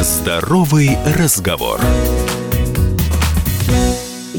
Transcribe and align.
Здоровый 0.00 0.96
разговор. 1.04 1.80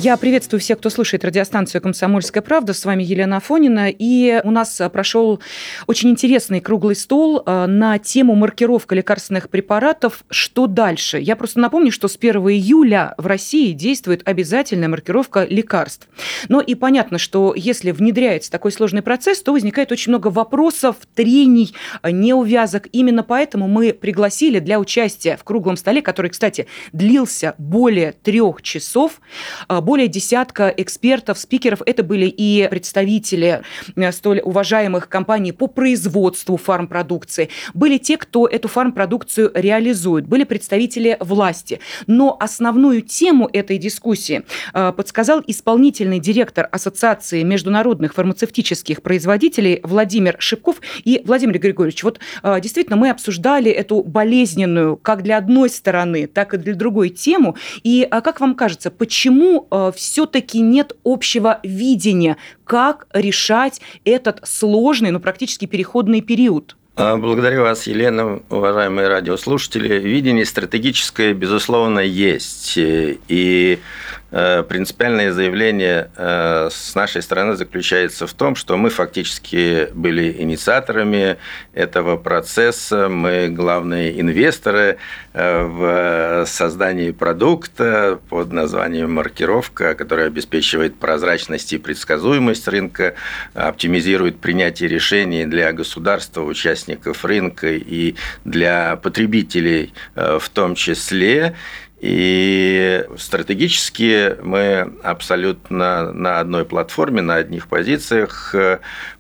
Я 0.02 0.16
приветствую 0.16 0.62
всех, 0.62 0.78
кто 0.80 0.90
слушает 0.90 1.26
радиостанцию 1.26 1.82
«Комсомольская 1.82 2.42
правда». 2.42 2.74
С 2.74 2.86
вами 2.86 3.04
Елена 3.04 3.38
Афонина. 3.38 3.90
И 3.90 4.40
у 4.46 4.50
нас 4.50 4.82
прошел 4.94 5.42
очень 5.88 6.10
интересный 6.10 6.62
круглый 6.62 6.96
стол 6.96 7.44
э, 7.46 7.66
на 7.66 8.00
тему 8.00 8.34
маркировка 8.36 8.96
лекарственных 8.96 9.50
препаратов. 9.50 10.24
Что 10.30 10.68
дальше? 10.68 11.20
Я 11.20 11.36
просто 11.36 11.60
напомню, 11.60 11.92
что 11.92 12.08
с 12.08 12.16
1 12.16 12.34
июля 12.48 13.14
в 13.18 13.28
России 13.28 13.74
действует 13.74 14.26
обязательная 14.26 14.88
маркировка 14.88 15.44
лекарств. 15.44 16.08
Но 16.48 16.62
и 16.62 16.76
понятно, 16.76 17.18
что 17.18 17.54
если 17.54 17.92
внедряется 17.92 18.50
такой 18.50 18.72
сложный 18.72 19.02
процесс, 19.02 19.42
то 19.42 19.52
возникает 19.52 19.92
очень 19.92 20.12
много 20.12 20.30
вопросов, 20.30 20.96
трений, 21.14 21.76
неувязок. 22.10 22.88
Именно 22.94 23.24
поэтому 23.24 23.68
мы 23.68 23.92
пригласили 23.92 24.60
для 24.60 24.80
участия 24.80 25.36
в 25.36 25.44
круглом 25.44 25.76
столе, 25.76 26.02
который, 26.02 26.32
кстати, 26.32 26.68
длился 26.94 27.54
более 27.58 28.14
трех 28.14 28.62
часов, 28.62 29.20
э, 29.68 29.82
более 29.90 30.08
десятка 30.08 30.72
экспертов, 30.78 31.40
спикеров. 31.40 31.82
Это 31.84 32.04
были 32.04 32.28
и 32.28 32.68
представители 32.70 33.64
э, 33.96 34.12
столь 34.12 34.40
уважаемых 34.40 35.10
компаний 35.10 35.52
по 35.52 35.66
производству 35.66 36.58
фармпродукции. 36.58 37.50
Были 37.74 37.98
те, 37.98 38.18
кто 38.18 38.46
эту 38.46 38.68
фармпродукцию 38.68 39.52
реализует. 39.56 40.28
Были 40.28 40.44
представители 40.44 41.18
власти. 41.20 41.80
Но 42.06 42.38
основную 42.40 43.02
тему 43.02 43.50
этой 43.52 43.80
дискуссии 43.80 44.44
э, 44.76 44.94
подсказал 44.96 45.42
исполнительный 45.48 46.20
директор 46.20 46.70
Ассоциации 46.72 47.42
международных 47.42 48.14
фармацевтических 48.14 49.02
производителей 49.02 49.80
Владимир 49.82 50.36
Шипков. 50.38 50.82
И, 51.04 51.24
Владимир 51.26 51.58
Григорьевич, 51.58 52.04
вот 52.04 52.20
э, 52.44 52.62
действительно 52.62 52.96
мы 52.96 53.10
обсуждали 53.10 53.72
эту 53.72 54.04
болезненную 54.04 54.98
как 54.98 55.24
для 55.24 55.40
одной 55.40 55.72
стороны, 55.72 56.28
так 56.28 56.54
и 56.54 56.58
для 56.58 56.76
другой 56.76 57.10
тему. 57.10 57.56
И 57.82 58.08
как 58.12 58.40
вам 58.40 58.54
кажется, 58.54 58.92
почему 58.92 59.66
все-таки 59.96 60.60
нет 60.62 60.94
общего 61.04 61.60
видения, 61.64 62.38
как 62.64 63.08
решать 63.14 63.82
этот 64.06 64.42
сложный, 64.44 65.12
ну, 65.12 65.20
практически 65.20 65.66
переходный 65.66 66.22
период? 66.22 66.76
А, 66.96 67.16
благодарю 67.16 67.62
вас, 67.62 67.88
Елена, 67.88 68.42
уважаемые 68.50 69.08
радиослушатели. 69.08 70.00
Видение 70.00 70.46
стратегическое, 70.46 71.34
безусловно, 71.34 72.00
есть. 72.00 72.74
И 72.78 73.80
Э, 73.80 74.19
принципиальное 74.32 75.32
заявление 75.32 76.12
э, 76.16 76.70
с 76.72 76.94
нашей 76.94 77.22
стороны 77.24 77.56
заключается 77.56 78.28
в 78.28 78.34
том, 78.34 78.56
что 78.56 78.78
мы 78.78 78.92
фактически 78.92 79.90
были 79.94 80.36
инициаторами 80.40 81.38
этого 81.74 82.16
процесса, 82.16 83.10
мы 83.10 83.50
главные 83.50 84.22
инвесторы 84.22 84.98
э, 85.34 85.64
в 85.64 86.46
создании 86.46 87.10
продукта 87.10 88.20
под 88.30 88.52
названием 88.52 89.12
маркировка, 89.14 89.96
которая 89.96 90.28
обеспечивает 90.28 91.00
прозрачность 91.00 91.74
и 91.74 91.80
предсказуемость 91.80 92.68
рынка, 92.68 93.16
оптимизирует 93.56 94.40
принятие 94.40 94.90
решений 94.90 95.46
для 95.46 95.74
государства, 95.74 96.44
участников 96.44 97.26
рынка 97.26 97.72
и 97.72 98.14
для 98.46 98.96
потребителей 98.98 99.94
в 100.16 100.50
том 100.54 100.76
числе. 100.76 101.56
И 102.00 103.06
стратегически 103.18 104.38
мы 104.42 104.94
абсолютно 105.04 106.14
на 106.14 106.40
одной 106.40 106.64
платформе, 106.64 107.22
на 107.22 107.36
одних 107.36 107.68
позициях. 107.68 108.56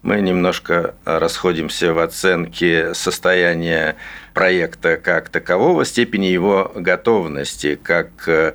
Мы 0.01 0.21
немножко 0.21 0.95
расходимся 1.03 1.93
в 1.93 1.99
оценке 1.99 2.93
состояния 2.93 3.97
проекта 4.33 4.95
как 4.95 5.27
такового, 5.27 5.83
степени 5.83 6.27
его 6.27 6.71
готовности 6.73 7.75
как 7.75 8.09
э, 8.27 8.53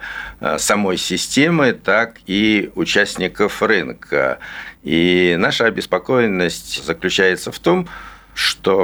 самой 0.56 0.96
системы, 0.96 1.72
так 1.74 2.14
и 2.26 2.70
участников 2.74 3.60
рынка. 3.62 4.38
И 4.82 5.36
наша 5.38 5.66
обеспокоенность 5.66 6.82
заключается 6.82 7.52
в 7.52 7.58
том, 7.58 7.88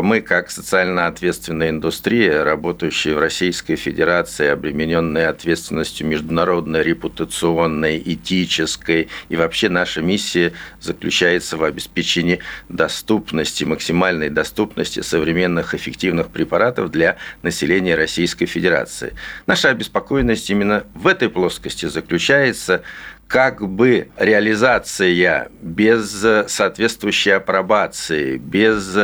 мы, 0.03 0.21
как 0.21 0.51
социально 0.51 1.07
ответственная 1.07 1.71
индустрия, 1.71 2.45
работающая 2.45 3.15
в 3.15 3.19
Российской 3.19 3.77
Федерации, 3.77 4.47
обремененная 4.47 5.29
ответственностью 5.29 6.07
международной, 6.07 6.83
репутационной, 6.83 8.01
этической, 8.05 9.09
и 9.29 9.37
вообще 9.37 9.69
наша 9.69 10.03
миссия 10.03 10.53
заключается 10.81 11.57
в 11.57 11.65
обеспечении 11.65 12.41
доступности, 12.69 13.65
максимальной 13.65 14.31
доступности 14.31 15.01
современных 15.01 15.75
эффективных 15.75 16.29
препаратов 16.29 16.91
для 16.91 17.17
населения 17.43 17.97
Российской 17.97 18.47
Федерации. 18.47 19.15
Наша 19.47 19.71
обеспокоенность 19.71 20.49
именно 20.51 20.85
в 20.95 21.07
этой 21.07 21.29
плоскости 21.29 21.87
заключается, 21.87 22.83
как 23.31 23.63
бы 23.63 24.09
реализация 24.17 25.47
без 25.63 26.27
соответствующей 26.49 27.31
апробации, 27.31 28.39
без 28.39 28.99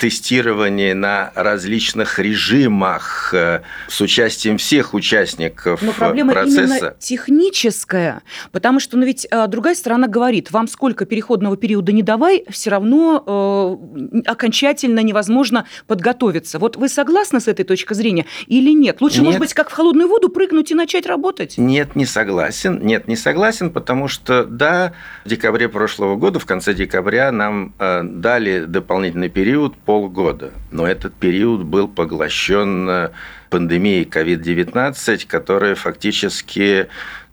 тестирование 0.00 0.94
на 0.94 1.30
различных 1.34 2.18
режимах 2.18 3.34
э, 3.34 3.60
с 3.86 4.00
участием 4.00 4.56
всех 4.56 4.94
участников 4.94 5.82
Но 5.82 5.92
проблема 5.92 6.32
процесса. 6.32 6.62
именно 6.62 6.94
техническая, 6.98 8.22
потому 8.50 8.80
что, 8.80 8.96
ну 8.96 9.04
ведь 9.04 9.28
э, 9.30 9.46
другая 9.46 9.74
сторона 9.74 10.08
говорит, 10.08 10.50
вам 10.52 10.68
сколько 10.68 11.04
переходного 11.04 11.58
периода 11.58 11.92
не 11.92 12.02
давай, 12.02 12.44
все 12.48 12.70
равно 12.70 13.78
э, 13.94 14.20
окончательно 14.26 15.00
невозможно 15.00 15.66
подготовиться. 15.86 16.58
Вот 16.58 16.76
вы 16.76 16.88
согласны 16.88 17.38
с 17.38 17.46
этой 17.46 17.66
точкой 17.66 17.92
зрения 17.92 18.24
или 18.46 18.70
нет? 18.72 19.02
Лучше, 19.02 19.18
нет. 19.18 19.24
может 19.26 19.40
быть, 19.40 19.52
как 19.52 19.68
в 19.68 19.74
холодную 19.74 20.08
воду 20.08 20.30
прыгнуть 20.30 20.70
и 20.70 20.74
начать 20.74 21.04
работать? 21.04 21.58
Нет, 21.58 21.94
не 21.94 22.06
согласен. 22.06 22.80
Нет, 22.82 23.06
не 23.06 23.16
согласен, 23.16 23.70
потому 23.70 24.08
что, 24.08 24.44
да, 24.44 24.94
в 25.26 25.28
декабре 25.28 25.68
прошлого 25.68 26.16
года, 26.16 26.38
в 26.38 26.46
конце 26.46 26.72
декабря 26.72 27.30
нам 27.30 27.74
э, 27.78 28.02
дали 28.02 28.64
дополнительный 28.64 29.28
период 29.28 29.76
полгода. 29.90 30.52
Но 30.70 30.86
этот 30.86 31.14
период 31.14 31.64
был 31.64 31.88
поглощен 31.88 32.88
э, 32.88 33.10
пандемией 33.50 34.04
COVID-19, 34.04 35.26
которая 35.26 35.74
фактически 35.74 36.86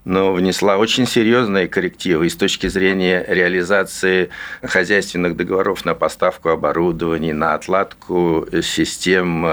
но 0.08 0.32
внесла 0.32 0.78
очень 0.78 1.06
серьезные 1.06 1.68
коррективы 1.68 2.26
и 2.26 2.30
с 2.30 2.34
точки 2.34 2.66
зрения 2.68 3.22
реализации 3.28 4.30
хозяйственных 4.62 5.36
договоров 5.36 5.84
на 5.84 5.94
поставку 5.94 6.48
оборудования, 6.48 7.34
на 7.34 7.52
отладку 7.52 8.46
систем 8.62 9.44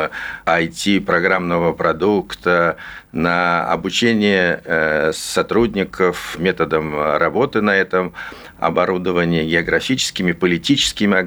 IT, 0.45 1.01
программного 1.01 1.73
продукта, 1.73 2.77
на 3.11 3.69
обучение 3.69 4.61
э, 4.63 5.11
сотрудников 5.13 6.37
методом 6.39 6.95
работы 7.17 7.59
на 7.59 7.75
этом 7.75 8.13
оборудовании, 8.57 9.43
географическими, 9.43 10.31
политическими 10.31 11.17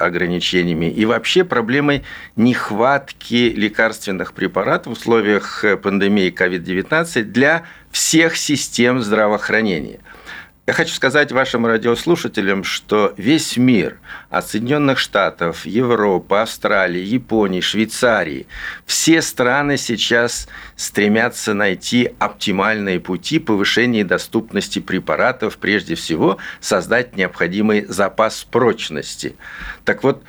ограничениями 0.00 0.86
и 0.86 1.04
вообще 1.04 1.42
проблемой 1.42 2.04
нехватки 2.36 3.52
лекарственных 3.56 4.34
препаратов 4.34 4.94
в 4.94 5.00
условиях 5.00 5.64
пандемии 5.82 6.32
COVID-19 6.32 7.22
для 7.22 7.64
всех 7.98 8.36
систем 8.36 9.02
здравоохранения. 9.02 9.98
Я 10.68 10.72
хочу 10.72 10.94
сказать 10.94 11.32
вашим 11.32 11.66
радиослушателям, 11.66 12.62
что 12.62 13.12
весь 13.16 13.56
мир 13.56 13.98
от 14.30 14.48
Соединенных 14.48 15.00
Штатов, 15.00 15.66
Европы, 15.66 16.36
Австралии, 16.36 17.02
Японии, 17.02 17.60
Швейцарии, 17.60 18.46
все 18.86 19.20
страны 19.20 19.76
сейчас 19.76 20.46
стремятся 20.76 21.54
найти 21.54 22.12
оптимальные 22.20 23.00
пути 23.00 23.40
повышения 23.40 24.04
доступности 24.04 24.78
препаратов, 24.78 25.56
прежде 25.56 25.96
всего 25.96 26.38
создать 26.60 27.16
необходимый 27.16 27.84
запас 27.86 28.44
прочности. 28.44 29.34
Так 29.84 30.04
вот, 30.04 30.22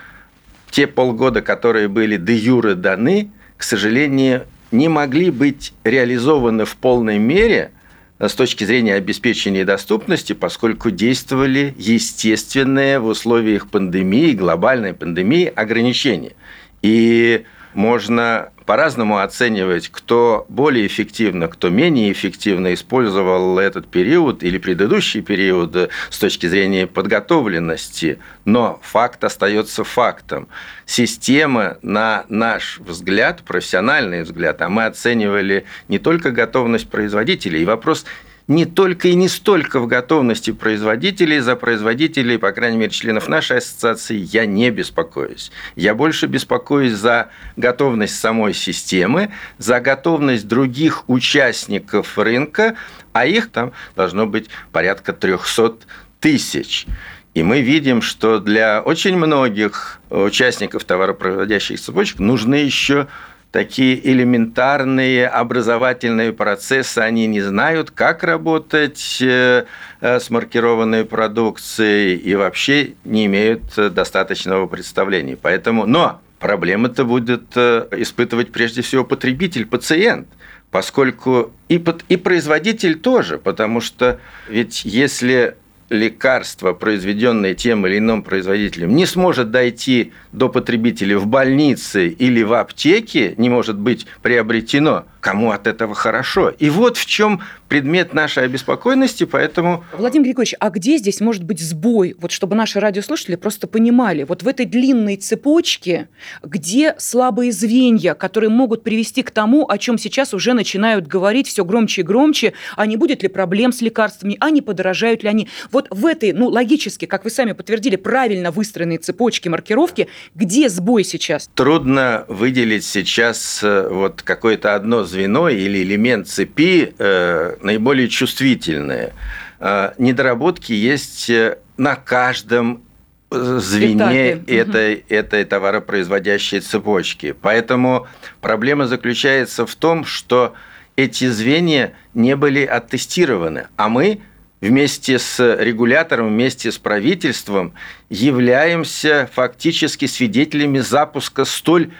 те 0.71 0.87
полгода, 0.87 1.43
которые 1.43 1.87
были 1.87 2.17
де 2.17 2.33
юре 2.33 2.73
даны, 2.73 3.29
к 3.57 3.61
сожалению, 3.63 4.47
не 4.71 4.87
могли 4.87 5.31
быть 5.31 5.73
реализованы 5.83 6.65
в 6.65 6.75
полной 6.75 7.17
мере 7.17 7.71
с 8.19 8.33
точки 8.33 8.65
зрения 8.65 8.95
обеспечения 8.95 9.63
доступности, 9.63 10.33
поскольку 10.33 10.91
действовали 10.91 11.73
естественные 11.77 12.99
в 12.99 13.05
условиях 13.05 13.69
пандемии, 13.69 14.33
глобальной 14.33 14.93
пандемии 14.93 15.45
ограничения. 15.45 16.33
И 16.81 17.45
можно 17.73 18.49
по-разному 18.69 19.17
оценивать, 19.17 19.89
кто 19.89 20.45
более 20.47 20.85
эффективно, 20.85 21.47
кто 21.47 21.69
менее 21.69 22.11
эффективно 22.11 22.75
использовал 22.75 23.57
этот 23.57 23.87
период 23.87 24.43
или 24.43 24.59
предыдущий 24.59 25.23
период 25.23 25.91
с 26.11 26.19
точки 26.19 26.45
зрения 26.45 26.85
подготовленности. 26.85 28.19
Но 28.45 28.79
факт 28.83 29.23
остается 29.23 29.83
фактом. 29.83 30.49
Система, 30.85 31.77
на 31.81 32.25
наш 32.29 32.77
взгляд, 32.77 33.41
профессиональный 33.41 34.21
взгляд, 34.21 34.61
а 34.61 34.69
мы 34.69 34.85
оценивали 34.85 35.65
не 35.87 35.97
только 35.97 36.29
готовность 36.29 36.91
производителей, 36.91 37.63
и 37.63 37.65
вопрос 37.65 38.05
не 38.49 38.65
только 38.65 39.09
и 39.09 39.15
не 39.15 39.29
столько 39.29 39.79
в 39.79 39.85
готовности 39.85 40.51
производителей, 40.51 41.39
за 41.39 41.55
производителей, 41.55 42.39
по 42.39 42.51
крайней 42.51 42.77
мере, 42.77 42.89
членов 42.89 43.29
нашей 43.29 43.59
ассоциации, 43.59 44.17
я 44.17 44.47
не 44.47 44.71
беспокоюсь. 44.71 45.51
Я 45.75 45.93
больше 45.93 46.25
беспокоюсь 46.25 46.93
за 46.93 47.29
готовность 47.57 48.19
самой 48.19 48.55
системы, 48.55 49.31
за 49.59 49.79
готовность 49.79 50.47
других 50.47 51.07
участников 51.07 52.17
рынка, 52.17 52.75
а 53.13 53.27
их 53.27 53.51
там 53.51 53.71
должно 53.95 54.25
быть 54.25 54.49
порядка 54.71 55.13
300 55.13 55.75
тысяч. 56.19 56.87
И 57.35 57.43
мы 57.43 57.61
видим, 57.61 58.01
что 58.01 58.39
для 58.39 58.81
очень 58.81 59.15
многих 59.15 59.99
участников 60.09 60.85
товаропроизводящих 60.85 61.79
цепочек 61.79 62.17
нужны 62.17 62.55
еще 62.55 63.07
такие 63.51 64.07
элементарные 64.07 65.27
образовательные 65.27 66.33
процессы, 66.33 66.99
они 66.99 67.27
не 67.27 67.41
знают, 67.41 67.91
как 67.91 68.23
работать 68.23 69.19
э, 69.21 69.65
э, 70.01 70.19
с 70.19 70.29
маркированной 70.29 71.05
продукцией 71.05 72.15
и 72.15 72.35
вообще 72.35 72.93
не 73.03 73.25
имеют 73.25 73.75
достаточного 73.75 74.67
представления. 74.67 75.37
Поэтому, 75.41 75.85
но 75.85 76.21
проблемы-то 76.39 77.05
будет 77.05 77.55
э, 77.55 77.87
испытывать 77.97 78.51
прежде 78.51 78.81
всего 78.81 79.03
потребитель, 79.03 79.65
пациент 79.65 80.27
поскольку 80.71 81.51
и, 81.67 81.83
и 82.09 82.17
производитель 82.17 82.99
тоже, 82.99 83.37
потому 83.37 83.81
что 83.81 84.19
ведь 84.47 84.85
если 84.85 85.55
лекарство, 85.89 86.73
произведенное 86.73 87.53
тем 87.53 87.85
или 87.87 87.97
иным 87.97 88.23
производителем, 88.23 88.95
не 88.95 89.05
сможет 89.05 89.51
дойти 89.51 90.13
до 90.31 90.49
потребителя 90.49 91.17
в 91.17 91.27
больнице 91.27 92.09
или 92.09 92.43
в 92.43 92.53
аптеке, 92.53 93.33
не 93.37 93.49
может 93.49 93.77
быть 93.77 94.05
приобретено, 94.21 95.05
кому 95.19 95.51
от 95.51 95.67
этого 95.67 95.95
хорошо. 95.95 96.49
И 96.49 96.69
вот 96.69 96.97
в 96.97 97.05
чем 97.05 97.41
предмет 97.67 98.13
нашей 98.13 98.45
обеспокоенности, 98.45 99.25
поэтому... 99.25 99.83
Владимир 99.93 100.25
Григорьевич, 100.25 100.55
а 100.59 100.69
где 100.69 100.97
здесь 100.97 101.21
может 101.21 101.43
быть 101.43 101.59
сбой? 101.59 102.15
Вот 102.19 102.31
чтобы 102.31 102.55
наши 102.55 102.79
радиослушатели 102.79 103.35
просто 103.35 103.67
понимали, 103.67 104.23
вот 104.23 104.43
в 104.43 104.47
этой 104.47 104.65
длинной 104.65 105.17
цепочке, 105.17 106.09
где 106.43 106.95
слабые 106.97 107.51
звенья, 107.51 108.15
которые 108.15 108.49
могут 108.49 108.83
привести 108.83 109.21
к 109.21 109.31
тому, 109.31 109.69
о 109.69 109.77
чем 109.77 109.97
сейчас 109.97 110.33
уже 110.33 110.53
начинают 110.53 111.07
говорить 111.07 111.47
все 111.47 111.63
громче 111.63 112.01
и 112.01 112.03
громче, 112.03 112.53
а 112.75 112.85
не 112.85 112.97
будет 112.97 113.21
ли 113.23 113.29
проблем 113.29 113.71
с 113.71 113.81
лекарствами, 113.81 114.35
а 114.39 114.49
не 114.49 114.61
подорожают 114.61 115.23
ли 115.23 115.29
они. 115.29 115.47
Вот 115.71 115.78
в 115.89 116.05
этой, 116.05 116.33
ну, 116.33 116.49
логически, 116.49 117.05
как 117.05 117.23
вы 117.23 117.29
сами 117.29 117.53
подтвердили, 117.53 117.95
правильно 117.95 118.51
выстроенной 118.51 118.97
цепочке 118.97 119.49
маркировки, 119.49 120.07
где 120.35 120.69
сбой 120.69 121.03
сейчас? 121.03 121.49
Трудно 121.53 122.25
выделить 122.27 122.85
сейчас 122.85 123.61
э, 123.63 123.87
вот 123.89 124.21
какое-то 124.21 124.75
одно 124.75 125.03
звено 125.03 125.49
или 125.49 125.83
элемент 125.83 126.27
цепи 126.27 126.93
э, 126.97 127.55
наиболее 127.61 128.09
чувствительное. 128.09 129.13
Э, 129.59 129.91
недоработки 129.97 130.73
есть 130.73 131.29
э, 131.29 131.57
на 131.77 131.95
каждом 131.95 132.83
звене 133.31 134.31
этой, 134.47 134.95
угу. 134.95 135.03
этой 135.09 135.45
товаропроизводящей 135.45 136.61
цепочки. 136.61 137.35
Поэтому 137.39 138.07
проблема 138.41 138.87
заключается 138.87 139.65
в 139.65 139.75
том, 139.75 140.03
что 140.03 140.53
эти 140.95 141.27
звенья 141.29 141.93
не 142.13 142.35
были 142.35 142.65
оттестированы, 142.65 143.67
а 143.77 143.87
мы 143.87 144.21
вместе 144.61 145.19
с 145.19 145.39
регулятором, 145.55 146.29
вместе 146.29 146.71
с 146.71 146.77
правительством 146.77 147.73
являемся 148.09 149.29
фактически 149.33 150.05
свидетелями 150.05 150.79
запуска 150.79 151.45
столь 151.45 151.91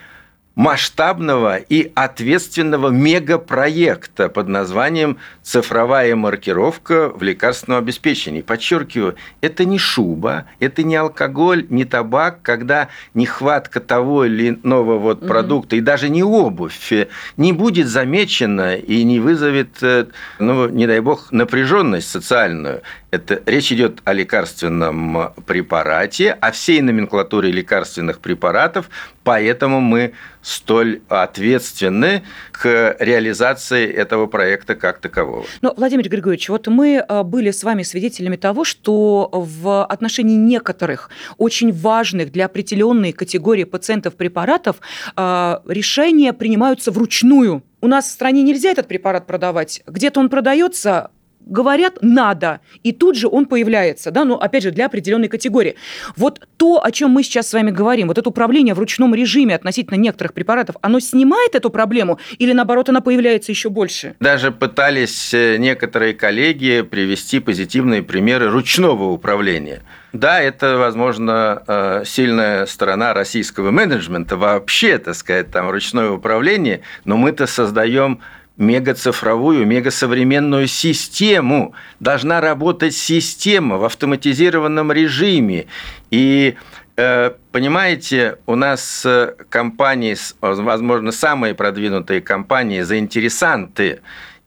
масштабного 0.60 1.56
и 1.56 1.90
ответственного 1.96 2.90
мегапроекта 2.90 4.28
под 4.28 4.50
названием 4.50 5.18
«Цифровая 5.42 6.18
маркировка 6.18 7.14
в 7.16 7.24
лекарственном 7.24 7.80
обеспечении». 7.80 8.42
Подчеркиваю, 8.42 9.16
это 9.40 9.64
не 9.64 9.78
шуба, 9.78 10.48
это 10.60 10.84
не 10.84 10.98
алкоголь, 10.98 11.66
не 11.70 11.86
табак, 11.86 12.42
когда 12.42 12.90
нехватка 13.14 13.80
того 13.80 14.26
или 14.26 14.50
иного 14.50 14.98
вот 14.98 15.26
продукта 15.26 15.78
mm-hmm. 15.78 15.80
и 15.80 15.82
даже 15.82 16.10
не 16.10 16.24
обувь 16.24 16.92
не 17.38 17.54
будет 17.54 17.88
замечена 17.88 18.76
и 18.76 19.06
не 19.06 19.22
вызовет, 19.22 19.82
э, 19.82 20.08
ну, 20.40 20.68
не 20.68 20.88
дай 20.88 21.00
бог, 21.00 21.32
напряженность 21.32 22.10
социальную. 22.10 22.82
Это 23.12 23.42
речь 23.48 23.72
идет 23.72 24.02
о 24.06 24.14
лекарственном 24.14 25.34
препарате, 25.48 26.32
о 26.32 26.52
всей 26.52 26.82
номенклатуре 26.82 27.52
лекарственных 27.52 28.20
препаратов, 28.20 28.90
поэтому 29.24 29.82
мы 29.82 30.14
столь 30.44 31.02
ответственны 31.10 32.24
к 32.52 32.96
реализации 33.00 33.88
этого 33.88 34.28
проекта 34.28 34.76
как 34.76 35.00
такового. 35.00 35.46
Но, 35.62 35.74
Владимир 35.76 36.08
Григорьевич, 36.08 36.50
вот 36.50 36.68
мы 36.68 37.00
а, 37.00 37.24
были 37.24 37.50
с 37.50 37.64
вами 37.64 37.82
свидетелями 37.82 38.36
того, 38.36 38.64
что 38.64 39.30
в 39.34 39.86
отношении 39.86 40.36
некоторых 40.36 41.10
очень 41.38 41.74
важных 41.74 42.32
для 42.32 42.46
определенной 42.46 43.12
категории 43.12 43.64
пациентов 43.64 44.16
препаратов 44.16 44.78
а, 45.16 45.62
решения 45.68 46.32
принимаются 46.32 46.92
вручную. 46.92 47.64
У 47.82 47.88
нас 47.88 48.06
в 48.06 48.12
стране 48.12 48.44
нельзя 48.44 48.70
этот 48.72 48.88
препарат 48.88 49.26
продавать. 49.26 49.82
Где-то 49.88 50.20
он 50.20 50.30
продается, 50.30 51.12
говорят 51.50 51.98
«надо», 52.02 52.62
и 52.84 52.92
тут 52.92 53.16
же 53.16 53.28
он 53.28 53.46
появляется, 53.46 54.12
да, 54.12 54.24
ну, 54.24 54.36
опять 54.36 54.64
же 54.64 54.72
для 54.72 54.86
определенной 54.86 55.28
категории. 55.28 55.76
Вот 56.16 56.48
то, 56.58 56.84
о 56.84 56.92
чем 56.92 57.12
мы 57.12 57.24
сейчас 57.24 57.50
с 57.50 57.54
вами 57.54 57.72
говорим, 57.72 58.08
вот 58.08 58.18
это 58.18 58.30
управление 58.30 58.74
в 58.74 58.80
ручном 58.80 59.14
режиме 59.16 59.56
относительно 59.56 59.98
некоторых 59.98 60.34
препаратов, 60.34 60.76
оно 60.82 61.00
снимает 61.00 61.56
эту 61.56 61.70
проблему 61.70 62.20
или 62.38 62.54
наоборот 62.54 62.90
она 62.90 63.02
появляется 63.02 63.52
еще 63.52 63.70
больше? 63.70 64.16
Даже 64.20 64.52
пытались 64.52 65.34
э, 65.34 65.58
некоторые 65.58 66.14
коллеги 66.14 66.82
привести 66.82 67.40
позитивные 67.40 68.04
примеры 68.04 68.50
ручного 68.50 69.06
управления. 69.06 69.82
Да, 70.14 70.42
это, 70.42 70.78
возможно, 70.78 71.62
э, 71.68 72.04
сильная 72.06 72.66
сторона 72.66 73.14
российского 73.14 73.70
менеджмента, 73.70 74.38
вообще, 74.38 74.98
так 74.98 75.16
сказать, 75.16 75.52
там 75.52 75.70
ручное 75.70 76.10
управление, 76.10 76.82
но 77.06 77.16
мы-то 77.16 77.46
создаем 77.46 78.22
мегацифровую, 78.60 79.66
мегасовременную 79.66 80.68
систему. 80.68 81.74
Должна 82.00 82.42
работать 82.42 82.94
система 82.94 83.78
в 83.78 83.86
автоматизированном 83.86 84.92
режиме. 84.92 85.66
И 86.12 86.56
э, 86.98 87.32
Понимаете, 87.52 88.38
у 88.46 88.54
нас 88.56 89.04
э, 89.06 89.34
компании, 89.50 90.16
возможно, 90.40 91.12
самые 91.12 91.56
продвинутые 91.56 92.22
компании, 92.22 92.82
заинтересанты, 92.82 94.02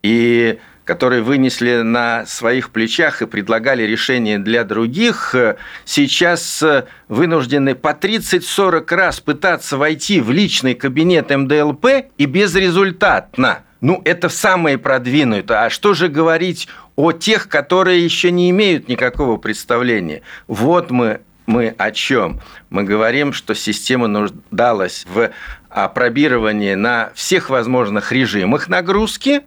и 0.04 0.60
которые 0.84 1.22
вынесли 1.22 1.82
на 1.82 2.26
своих 2.26 2.70
плечах 2.70 3.22
и 3.22 3.26
предлагали 3.26 3.82
решения 3.82 4.38
для 4.38 4.62
других, 4.62 5.34
э, 5.34 5.56
сейчас 5.84 6.62
вынуждены 7.08 7.74
по 7.74 7.88
30-40 7.88 8.94
раз 8.94 9.20
пытаться 9.20 9.76
войти 9.76 10.20
в 10.20 10.30
личный 10.30 10.74
кабинет 10.74 11.30
МДЛП 11.30 11.86
и 12.18 12.26
безрезультатно. 12.26 13.64
Ну, 13.82 14.00
это 14.04 14.28
самые 14.28 14.78
продвинутые. 14.78 15.58
А 15.58 15.68
что 15.68 15.92
же 15.92 16.08
говорить 16.08 16.68
о 16.94 17.10
тех, 17.10 17.48
которые 17.48 18.02
еще 18.02 18.30
не 18.30 18.48
имеют 18.50 18.88
никакого 18.88 19.36
представления? 19.36 20.22
Вот 20.46 20.90
мы 20.90 21.20
мы 21.46 21.74
о 21.76 21.90
чем? 21.90 22.40
Мы 22.70 22.84
говорим, 22.84 23.32
что 23.32 23.54
система 23.54 24.06
нуждалась 24.06 25.04
в 25.12 25.32
опробировании 25.68 26.74
на 26.74 27.10
всех 27.14 27.50
возможных 27.50 28.12
режимах 28.12 28.68
нагрузки, 28.68 29.42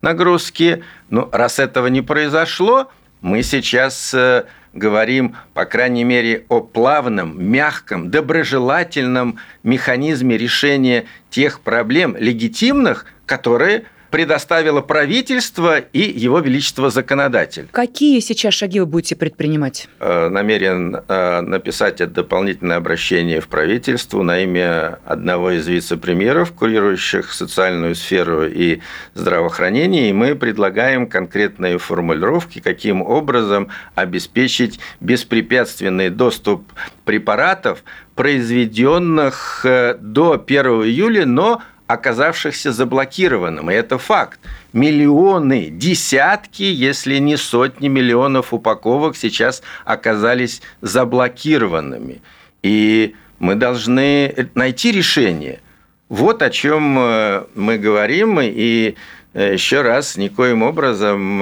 нагрузки. 0.00 0.84
Ну, 1.10 1.28
раз 1.32 1.58
этого 1.58 1.88
не 1.88 2.02
произошло, 2.02 2.92
мы 3.20 3.42
сейчас 3.42 4.14
э, 4.14 4.44
говорим, 4.72 5.36
по 5.52 5.64
крайней 5.64 6.04
мере, 6.04 6.44
о 6.48 6.60
плавном, 6.60 7.42
мягком, 7.42 8.12
доброжелательном 8.12 9.38
механизме 9.64 10.38
решения 10.38 11.06
тех 11.30 11.60
проблем 11.60 12.16
легитимных, 12.16 13.06
которые 13.30 13.84
предоставило 14.10 14.80
правительство 14.80 15.78
и 15.78 16.00
его 16.00 16.40
величество 16.40 16.90
законодатель. 16.90 17.68
Какие 17.70 18.18
сейчас 18.18 18.54
шаги 18.54 18.80
вы 18.80 18.86
будете 18.86 19.14
предпринимать? 19.14 19.88
Э, 20.00 20.28
намерен 20.28 20.96
э, 20.96 21.40
написать 21.42 22.00
это 22.00 22.14
дополнительное 22.14 22.78
обращение 22.78 23.40
в 23.40 23.46
правительство 23.46 24.24
на 24.24 24.40
имя 24.42 24.98
одного 25.04 25.52
из 25.52 25.68
вице-премьеров, 25.68 26.50
курирующих 26.50 27.32
социальную 27.32 27.94
сферу 27.94 28.46
и 28.46 28.80
здравоохранение, 29.14 30.10
и 30.10 30.12
мы 30.12 30.34
предлагаем 30.34 31.06
конкретные 31.06 31.78
формулировки, 31.78 32.58
каким 32.58 33.02
образом 33.02 33.68
обеспечить 33.94 34.80
беспрепятственный 34.98 36.10
доступ 36.10 36.64
препаратов, 37.04 37.84
произведенных 38.16 39.64
э, 39.64 39.94
до 40.00 40.32
1 40.44 40.66
июля, 40.82 41.26
но 41.26 41.62
оказавшихся 41.92 42.72
заблокированным. 42.72 43.70
И 43.70 43.74
это 43.74 43.98
факт. 43.98 44.38
Миллионы, 44.72 45.68
десятки, 45.70 46.62
если 46.62 47.18
не 47.18 47.36
сотни 47.36 47.88
миллионов 47.88 48.54
упаковок 48.54 49.16
сейчас 49.16 49.62
оказались 49.84 50.62
заблокированными. 50.80 52.22
И 52.62 53.14
мы 53.38 53.56
должны 53.56 54.48
найти 54.54 54.92
решение. 54.92 55.60
Вот 56.08 56.42
о 56.42 56.50
чем 56.50 56.98
э, 56.98 57.44
мы 57.54 57.78
говорим. 57.78 58.38
И 58.40 58.94
еще 59.34 59.82
раз, 59.82 60.16
никоим 60.16 60.62
образом 60.62 61.38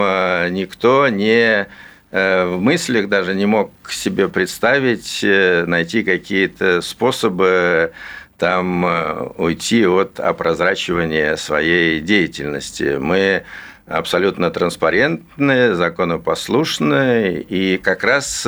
никто 0.52 1.08
не 1.08 1.66
в 2.10 2.56
мыслях 2.58 3.08
даже 3.08 3.34
не 3.34 3.46
мог 3.46 3.70
себе 3.90 4.28
представить 4.28 5.20
найти 5.22 6.02
какие-то 6.02 6.80
способы 6.82 7.92
там 8.38 9.32
уйти 9.36 9.86
от 9.86 10.20
опрозрачивания 10.20 11.36
своей 11.36 12.00
деятельности. 12.00 12.96
Мы 12.98 13.42
абсолютно 13.86 14.50
транспарентные, 14.50 15.74
законопослушные, 15.74 17.42
и 17.42 17.78
как 17.78 18.04
раз 18.04 18.46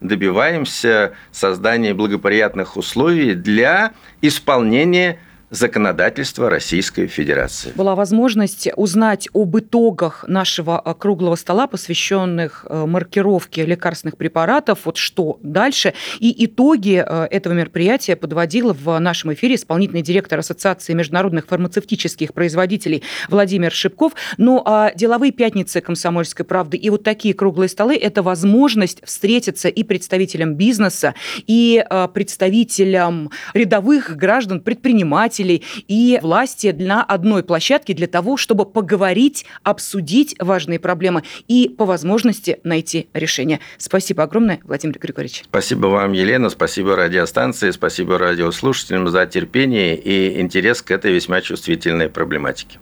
добиваемся 0.00 1.12
создания 1.32 1.92
благоприятных 1.92 2.76
условий 2.76 3.34
для 3.34 3.92
исполнения 4.20 5.18
законодательства 5.52 6.48
Российской 6.48 7.06
Федерации. 7.06 7.72
Была 7.76 7.94
возможность 7.94 8.68
узнать 8.74 9.28
об 9.34 9.56
итогах 9.58 10.24
нашего 10.26 10.80
э, 10.82 10.94
круглого 10.98 11.36
стола, 11.36 11.66
посвященных 11.66 12.64
э, 12.68 12.86
маркировке 12.86 13.66
лекарственных 13.66 14.16
препаратов, 14.16 14.80
вот 14.84 14.96
что 14.96 15.38
дальше. 15.42 15.92
И 16.20 16.46
итоги 16.46 17.04
э, 17.06 17.26
этого 17.30 17.52
мероприятия 17.52 18.16
подводил 18.16 18.72
в 18.72 18.98
нашем 18.98 19.34
эфире 19.34 19.56
исполнительный 19.56 20.00
директор 20.00 20.38
Ассоциации 20.38 20.94
международных 20.94 21.46
фармацевтических 21.46 22.32
производителей 22.32 23.02
Владимир 23.28 23.72
Шипков. 23.72 24.14
Ну 24.38 24.62
а 24.64 24.92
деловые 24.94 25.32
пятницы 25.32 25.82
«Комсомольской 25.82 26.46
правды» 26.46 26.78
и 26.78 26.88
вот 26.88 27.02
такие 27.02 27.34
круглые 27.34 27.68
столы– 27.68 27.94
это 28.02 28.22
возможность 28.22 29.04
встретиться 29.04 29.68
и 29.68 29.82
представителям 29.82 30.54
бизнеса, 30.54 31.14
и 31.46 31.84
представителям 32.14 33.30
рядовых 33.52 34.16
граждан, 34.16 34.60
предпринимателей, 34.60 35.41
руководителей 35.42 35.62
и 35.88 36.18
власти 36.22 36.74
на 36.78 37.02
одной 37.02 37.42
площадке 37.42 37.94
для 37.94 38.06
того, 38.06 38.36
чтобы 38.36 38.64
поговорить, 38.64 39.44
обсудить 39.62 40.34
важные 40.38 40.78
проблемы 40.78 41.22
и 41.48 41.68
по 41.68 41.84
возможности 41.84 42.58
найти 42.64 43.08
решение. 43.12 43.60
Спасибо 43.78 44.22
огромное, 44.22 44.60
Владимир 44.64 44.98
Григорьевич. 44.98 45.42
Спасибо 45.44 45.86
вам, 45.86 46.12
Елена, 46.12 46.50
спасибо 46.50 46.96
радиостанции, 46.96 47.70
спасибо 47.70 48.18
радиослушателям 48.18 49.08
за 49.08 49.26
терпение 49.26 49.96
и 49.96 50.40
интерес 50.40 50.82
к 50.82 50.90
этой 50.90 51.12
весьма 51.12 51.40
чувствительной 51.40 52.08
проблематике. 52.08 52.78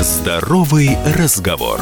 Здоровый 0.00 0.98
разговор. 1.16 1.80